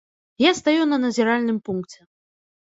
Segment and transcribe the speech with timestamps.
[0.43, 1.99] Я стаю на назіральным пункце.